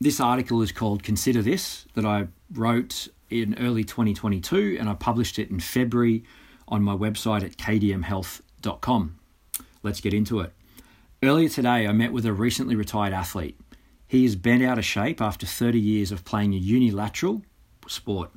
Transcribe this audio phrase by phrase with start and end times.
[0.00, 5.38] this article is called Consider This, that I wrote in early 2022, and I published
[5.38, 6.24] it in February
[6.68, 9.18] on my website at kdmhealth.com.
[9.82, 10.52] Let's get into it.
[11.22, 13.58] Earlier today, I met with a recently retired athlete.
[14.06, 17.42] He is bent out of shape after 30 years of playing a unilateral
[17.88, 18.30] sport.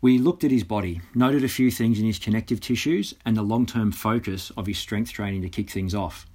[0.00, 3.42] We looked at his body, noted a few things in his connective tissues, and the
[3.42, 6.26] long term focus of his strength training to kick things off.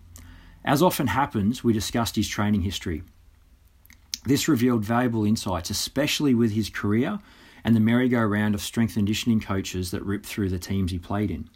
[0.66, 3.04] As often happens, we discussed his training history.
[4.26, 7.20] This revealed valuable insights, especially with his career
[7.64, 11.32] and the merry-go-round of strength and conditioning coaches that ripped through the teams he played
[11.32, 11.50] in.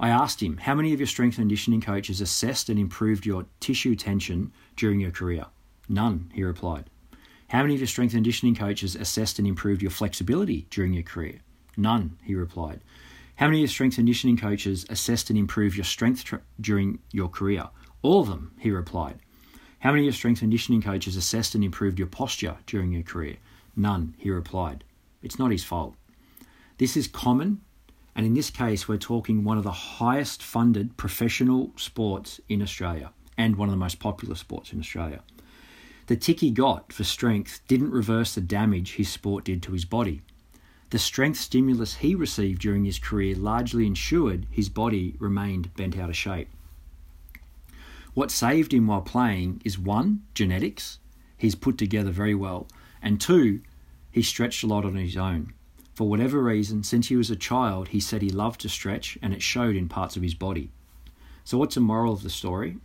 [0.00, 3.46] I asked him, How many of your strength and conditioning coaches assessed and improved your
[3.60, 5.46] tissue tension during your career?
[5.88, 6.90] None, he replied.
[7.48, 11.02] How many of your strength and conditioning coaches assessed and improved your flexibility during your
[11.02, 11.40] career?
[11.76, 12.80] None, he replied.
[13.36, 16.98] How many of your strength and conditioning coaches assessed and improved your strength tra- during
[17.12, 17.68] your career?
[18.00, 19.20] All of them, he replied.
[19.82, 23.38] How many of your strength conditioning coaches assessed and improved your posture during your career?
[23.74, 24.84] None, he replied.
[25.24, 25.96] It's not his fault.
[26.78, 27.62] This is common,
[28.14, 33.10] and in this case, we're talking one of the highest funded professional sports in Australia
[33.36, 35.20] and one of the most popular sports in Australia.
[36.06, 39.84] The tick he got for strength didn't reverse the damage his sport did to his
[39.84, 40.22] body.
[40.90, 46.08] The strength stimulus he received during his career largely ensured his body remained bent out
[46.08, 46.50] of shape.
[48.14, 50.98] What saved him while playing is one, genetics,
[51.38, 52.68] he's put together very well,
[53.00, 53.62] and two,
[54.10, 55.54] he stretched a lot on his own.
[55.94, 59.32] For whatever reason, since he was a child, he said he loved to stretch and
[59.32, 60.70] it showed in parts of his body.
[61.44, 62.78] So, what's the moral of the story?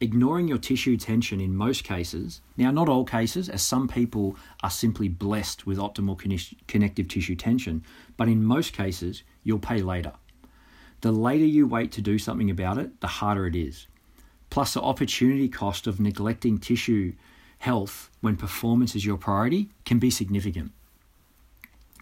[0.00, 4.70] Ignoring your tissue tension in most cases, now not all cases, as some people are
[4.70, 6.18] simply blessed with optimal
[6.66, 7.84] connective tissue tension,
[8.16, 10.12] but in most cases, you'll pay later.
[11.00, 13.86] The later you wait to do something about it, the harder it is.
[14.50, 17.12] Plus, the opportunity cost of neglecting tissue
[17.58, 20.72] health when performance is your priority can be significant.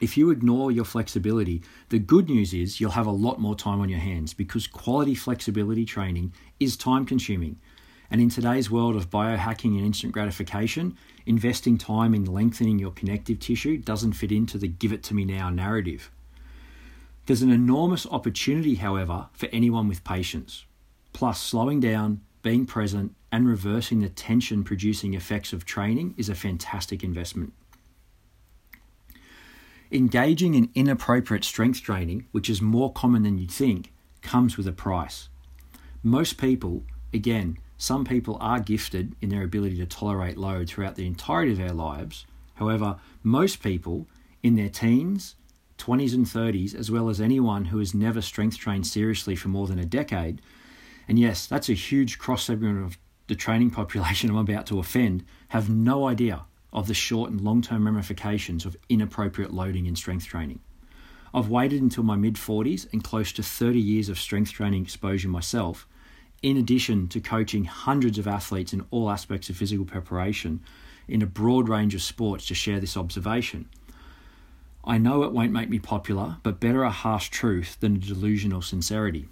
[0.01, 3.81] If you ignore your flexibility, the good news is you'll have a lot more time
[3.81, 7.59] on your hands because quality flexibility training is time consuming.
[8.11, 13.41] And in today's world of biohacking and instant gratification, investing time in lengthening your connective
[13.41, 16.11] tissue doesn't fit into the give it to me now narrative.
[17.25, 20.67] There's an enormous opportunity, however, for anyone with patience.
[21.13, 26.35] Plus, slowing down, being present, and reversing the tension producing effects of training is a
[26.37, 27.53] fantastic investment.
[29.91, 33.93] Engaging in inappropriate strength training, which is more common than you'd think,
[34.23, 35.29] comes with a price.
[36.05, 41.09] Most people, again, some people are gifted in their ability to tolerate load throughout the
[41.09, 42.27] entirety of their lives.
[42.55, 44.07] However, most people
[44.45, 45.35] in their teens,
[45.79, 49.67] 20s, and 30s, as well as anyone who has never strength trained seriously for more
[49.67, 50.41] than a decade,
[51.09, 55.25] and yes, that's a huge cross segment of the training population I'm about to offend,
[55.49, 60.27] have no idea of the short and long term ramifications of inappropriate loading in strength
[60.27, 60.61] training.
[61.35, 65.29] I've waited until my mid 40s and close to 30 years of strength training exposure
[65.29, 65.87] myself,
[66.43, 70.61] in addition to coaching hundreds of athletes in all aspects of physical preparation
[71.09, 73.69] in a broad range of sports to share this observation.
[74.85, 78.63] I know it won't make me popular, but better a harsh truth than a delusional
[78.63, 79.29] sincerity.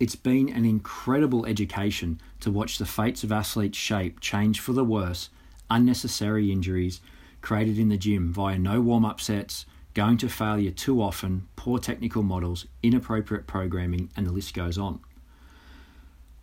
[0.00, 4.84] It's been an incredible education to watch the fates of athletes' shape change for the
[4.84, 5.28] worse,
[5.68, 7.00] unnecessary injuries
[7.40, 11.80] created in the gym via no warm up sets, going to failure too often, poor
[11.80, 15.00] technical models, inappropriate programming, and the list goes on.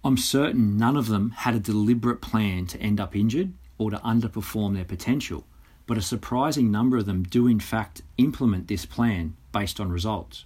[0.04, 3.98] I'm certain none of them had a deliberate plan to end up injured or to
[4.00, 5.46] underperform their potential,
[5.88, 10.44] but a surprising number of them do in fact implement this plan based on results.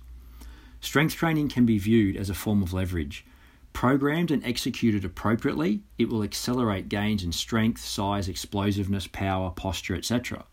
[0.81, 3.25] Strength training can be viewed as a form of leverage.
[3.73, 10.45] Programmed and executed appropriately, it will accelerate gains in strength, size, explosiveness, power, posture, etc.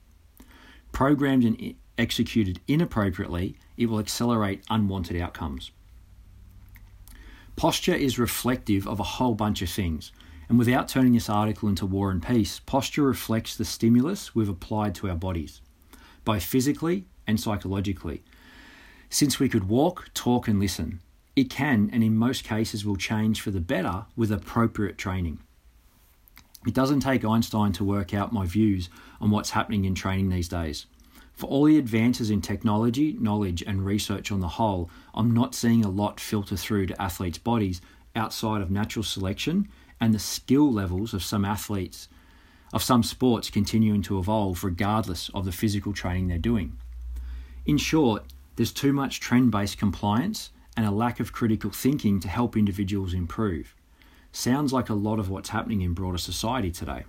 [0.92, 5.70] Programmed and executed inappropriately, it will accelerate unwanted outcomes.
[7.56, 10.12] Posture is reflective of a whole bunch of things,
[10.48, 14.94] and without turning this article into war and peace, posture reflects the stimulus we've applied
[14.96, 15.62] to our bodies,
[16.24, 18.22] both physically and psychologically,
[19.08, 21.00] since we could walk, talk, and listen,
[21.34, 25.38] it can and in most cases will change for the better with appropriate training.
[26.66, 28.88] It doesn't take Einstein to work out my views
[29.20, 30.86] on what's happening in training these days.
[31.34, 35.84] For all the advances in technology, knowledge, and research on the whole, I'm not seeing
[35.84, 37.82] a lot filter through to athletes' bodies
[38.16, 39.68] outside of natural selection
[40.00, 42.08] and the skill levels of some athletes,
[42.72, 46.78] of some sports continuing to evolve regardless of the physical training they're doing.
[47.66, 48.24] In short,
[48.56, 53.14] there's too much trend based compliance and a lack of critical thinking to help individuals
[53.14, 53.74] improve.
[54.32, 57.04] Sounds like a lot of what's happening in broader society today.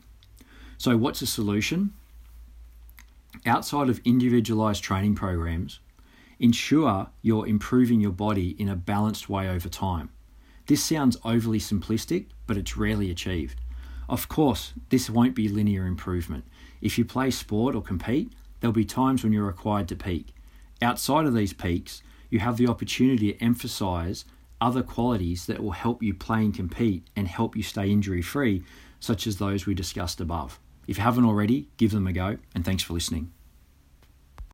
[0.78, 1.94] So, what's the solution?
[3.46, 5.80] Outside of individualized training programs,
[6.40, 10.10] ensure you're improving your body in a balanced way over time.
[10.68, 13.60] This sounds overly simplistic, but it's rarely achieved.
[14.10, 16.46] Of course, this won't be linear improvement.
[16.82, 20.34] If you play sport or compete, there'll be times when you're required to peak.
[20.82, 24.26] Outside of these peaks, you have the opportunity to emphasize
[24.60, 28.64] other qualities that will help you play and compete and help you stay injury free,
[29.00, 30.60] such as those we discussed above.
[30.88, 33.32] If you haven't already, give them a go, and thanks for listening.